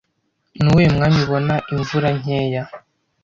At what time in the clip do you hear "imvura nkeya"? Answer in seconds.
1.73-2.63